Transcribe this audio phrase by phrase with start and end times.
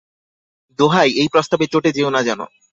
[0.79, 2.39] দোহাই, এই প্রস্তাবে চটে যেও না যেন।